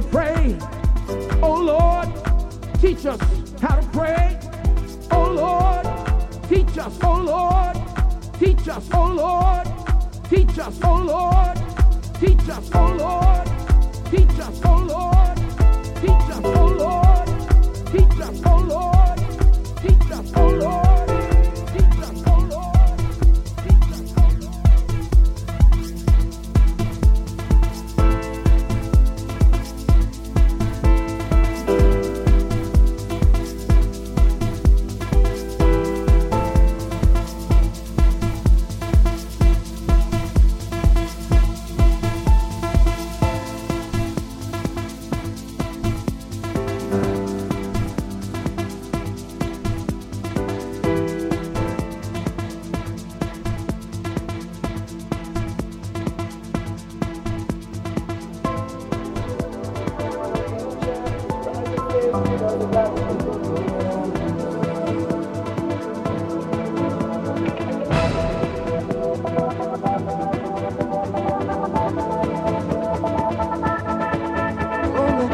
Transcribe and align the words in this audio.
to 0.00 0.08
pray. 0.08 0.56
Oh 1.42 1.60
Lord, 1.60 2.08
teach 2.80 3.04
us 3.06 3.20
how 3.60 3.76
to 3.76 3.86
pray. 3.88 4.38
Oh 5.10 5.30
Lord, 5.32 6.48
teach 6.48 6.78
us, 6.78 6.98
oh 7.02 7.20
Lord, 7.20 7.76
teach 8.38 8.68
us, 8.68 8.88
oh 8.94 9.12
Lord, 9.12 9.66
teach 10.28 10.58
us, 10.58 10.78
oh 10.84 11.02
Lord, 11.02 11.56
teach 12.20 12.48
us, 12.48 12.70
oh 12.74 12.96
Lord. 12.98 13.39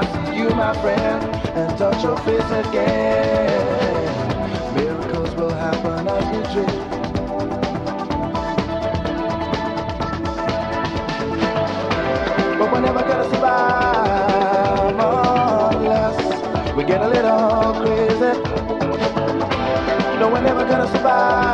passes 0.00 0.36
you, 0.38 0.48
my 0.50 0.72
friend, 0.80 1.24
and 1.56 1.78
touch 1.78 2.02
your 2.02 2.16
face 2.18 2.50
again. 2.62 3.74
Miracles 4.74 5.34
will 5.34 5.52
happen 5.52 6.08
as 6.08 6.24
you 6.34 6.42
dream. 6.52 6.88
But 12.58 12.72
we're 12.72 12.80
never 12.80 13.02
gonna 13.02 13.28
survive 13.34 14.94
unless 15.74 16.74
we 16.74 16.84
get 16.84 17.00
a 17.02 17.08
little 17.08 17.74
crazy. 17.82 18.32
No, 20.18 20.28
we're 20.32 20.42
never 20.42 20.64
gonna 20.64 20.88
survive. 20.88 21.49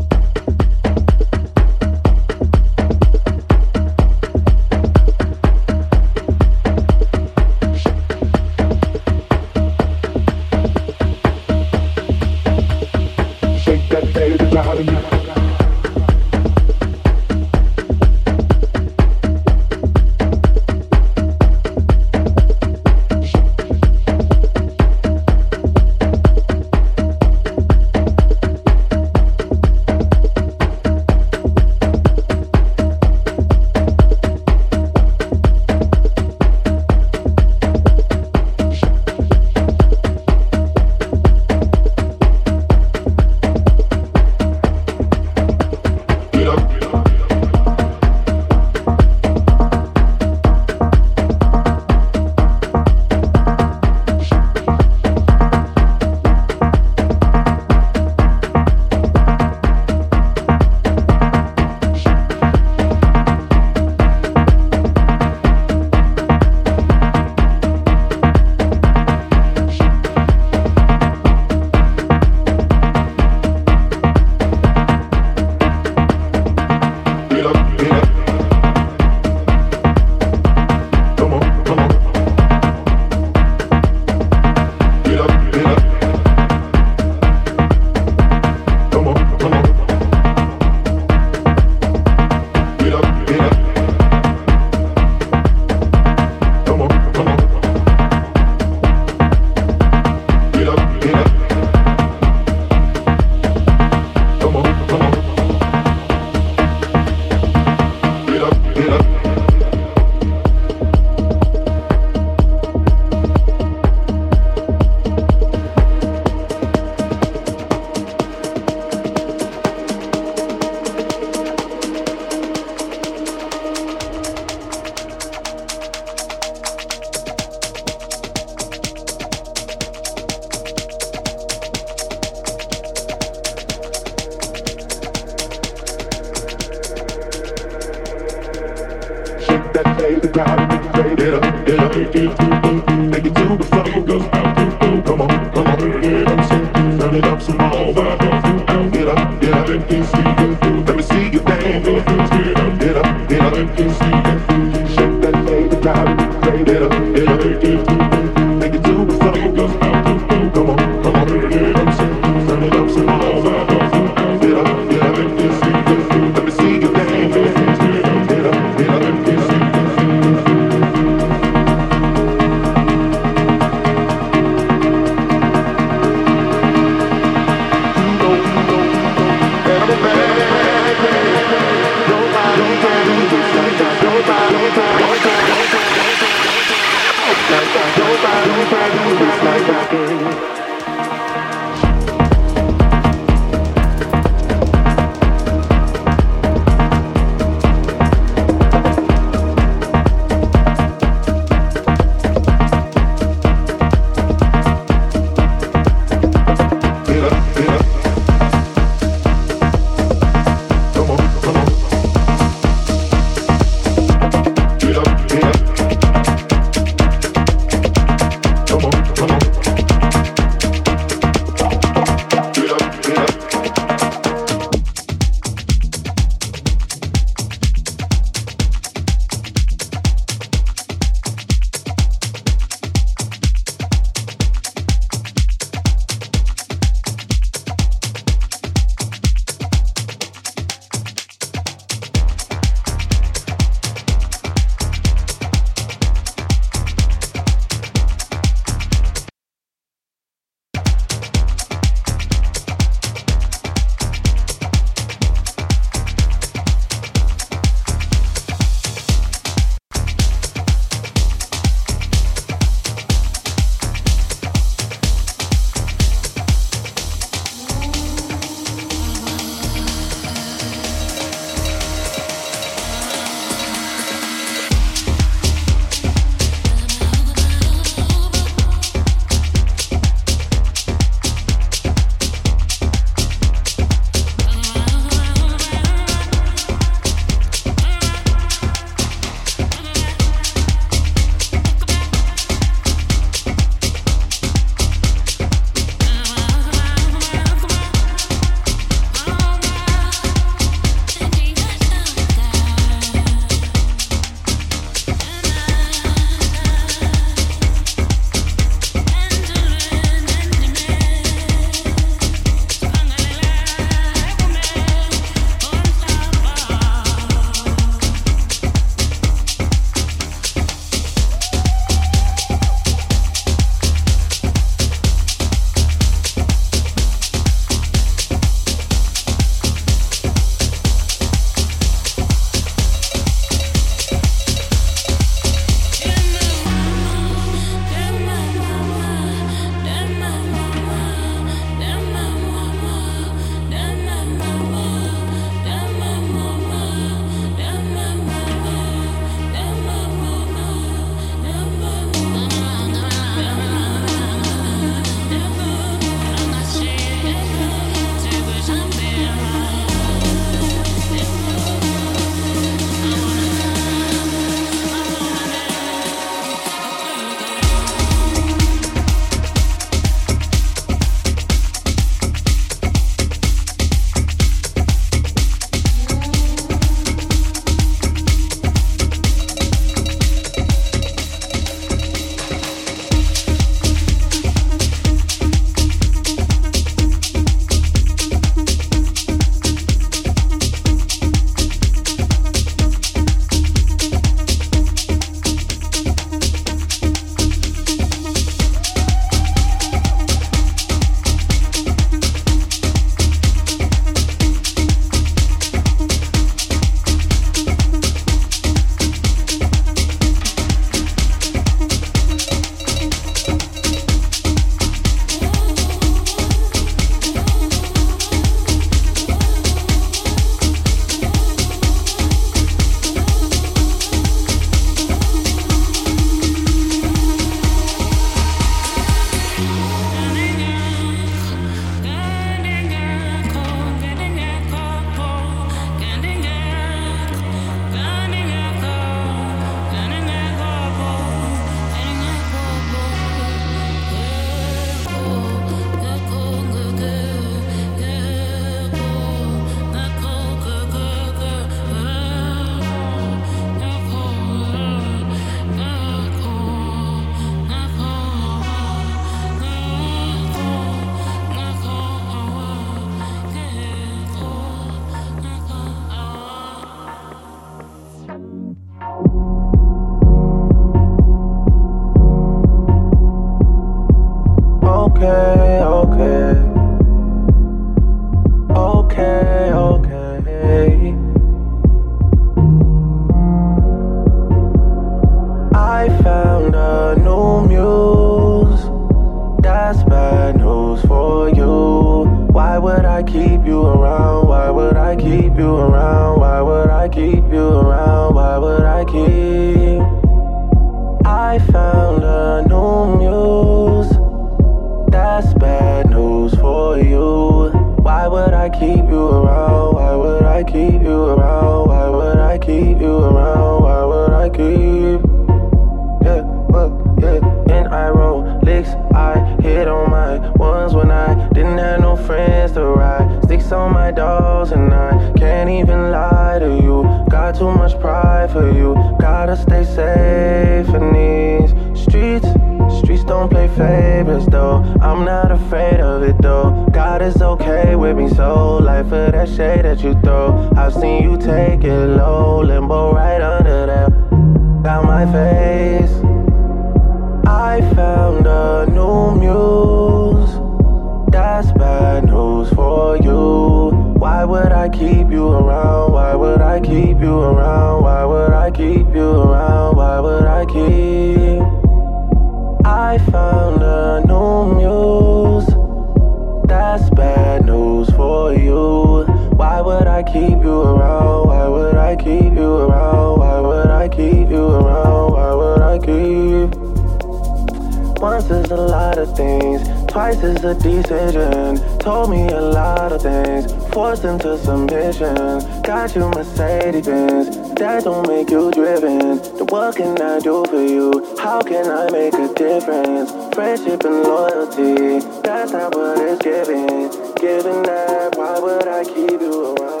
decision. 580.91 581.77
Told 581.99 582.29
me 582.29 582.47
a 582.47 582.61
lot 582.61 583.11
of 583.11 583.21
things, 583.21 583.71
forced 583.93 584.25
into 584.25 584.57
submission. 584.57 585.81
Got 585.83 586.15
you 586.15 586.29
Mercedes 586.29 587.05
Benz, 587.05 587.73
that 587.75 588.03
don't 588.03 588.27
make 588.27 588.49
you 588.49 588.71
driven. 588.71 589.37
The 589.57 589.65
what 589.69 589.95
can 589.95 590.21
I 590.21 590.39
do 590.39 590.65
for 590.65 590.83
you? 590.83 591.35
How 591.39 591.61
can 591.61 591.87
I 591.87 592.09
make 592.11 592.33
a 592.33 592.53
difference? 592.53 593.31
Friendship 593.55 594.03
and 594.03 594.23
loyalty, 594.23 595.19
that's 595.41 595.71
not 595.71 595.95
what 595.95 596.17
it's 596.19 596.41
giving. 596.41 597.09
Given 597.35 597.83
that, 597.83 598.35
why 598.35 598.59
would 598.59 598.87
I 598.87 599.03
keep 599.03 599.39
you 599.41 599.75
around? 599.75 600.00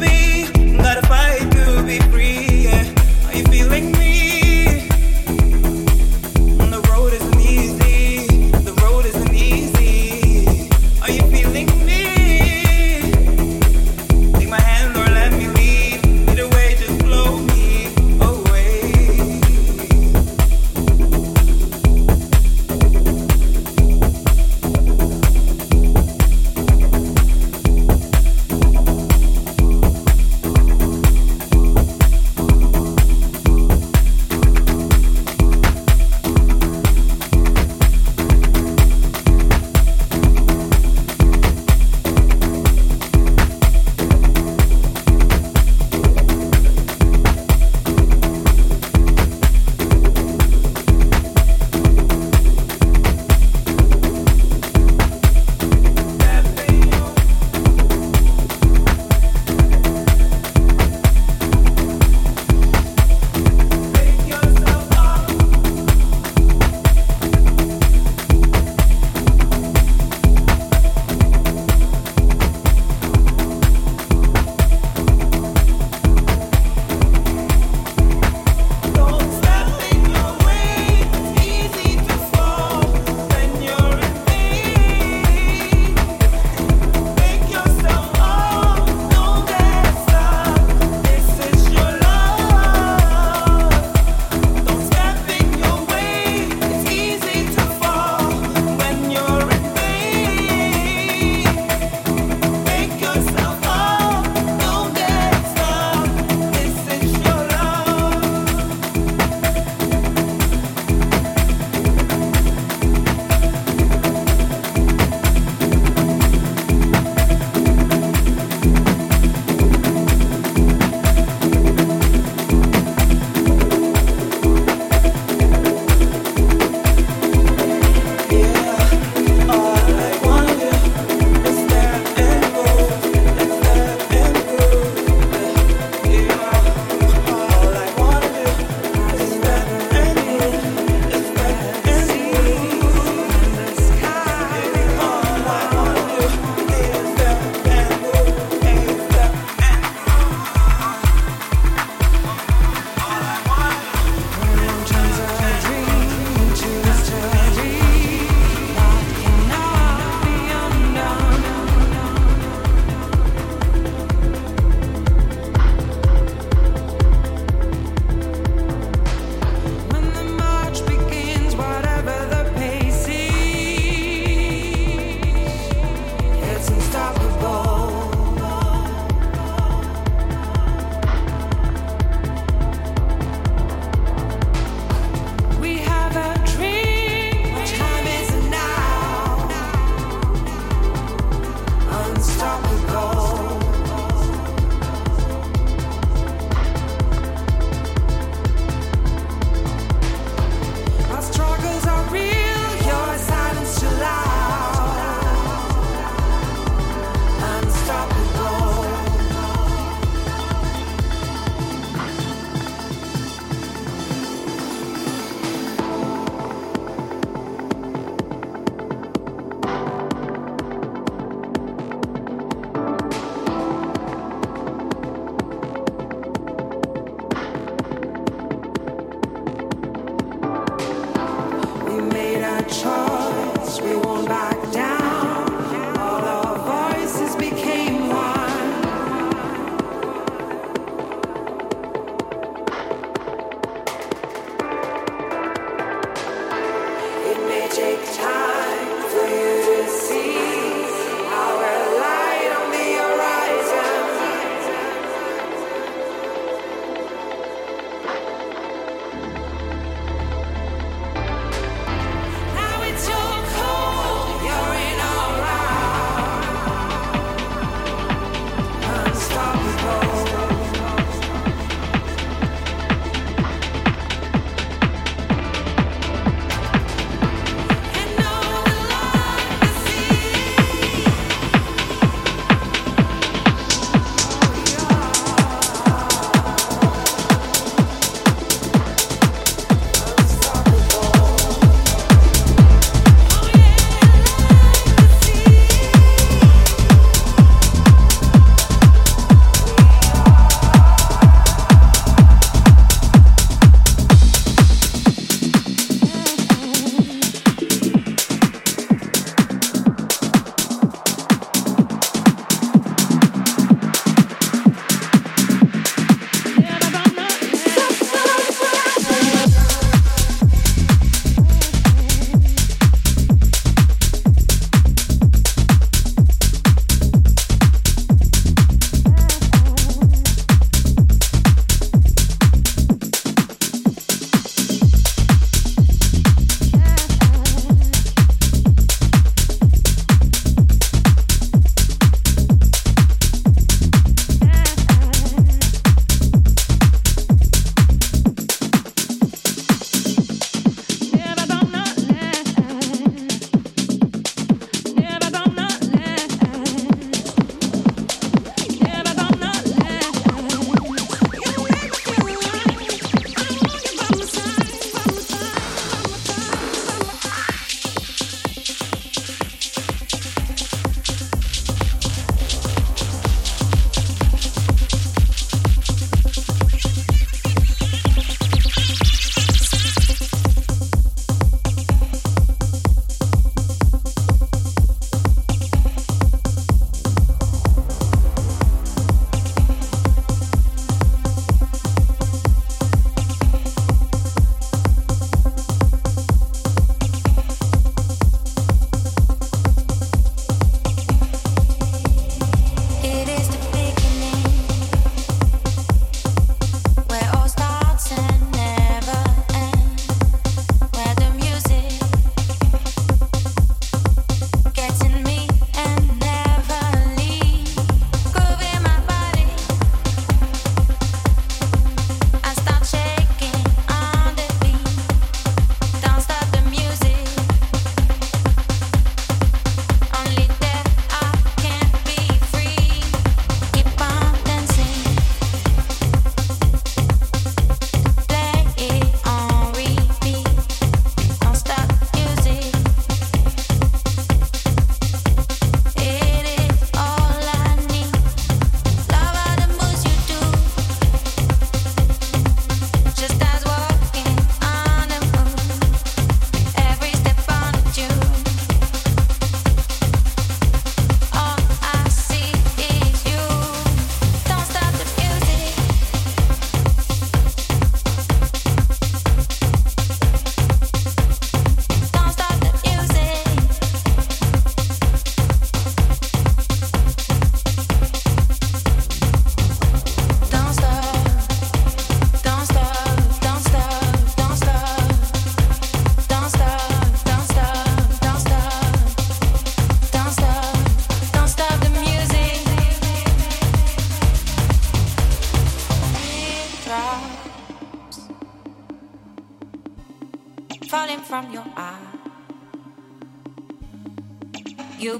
Be. 0.00 0.29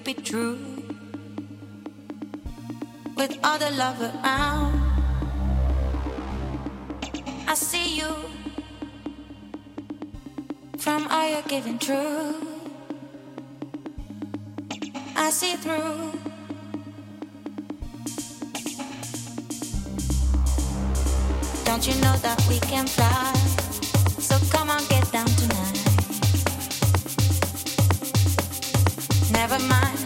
be 0.05 0.15
true 0.15 0.59
with 3.17 3.39
other 3.43 3.71
love 3.71 4.01
around. 4.01 4.81
I 7.47 7.55
see 7.55 7.97
you 7.99 8.15
from 10.79 11.07
all 11.09 11.29
you're 11.29 11.43
giving 11.43 11.79
true. 11.79 12.35
I 15.17 15.31
see 15.31 15.57
through. 15.57 16.13
Don't 21.65 21.87
you 21.87 21.95
know 22.01 22.17
that 22.23 22.43
we 22.49 22.59
can 22.61 22.87
fly? 22.87 23.33
So 24.19 24.39
come 24.51 24.71
on, 24.71 24.83
get 24.87 25.11
down 25.13 25.27
tonight. 25.27 25.81
Never 29.33 29.59
mind. 29.69 29.90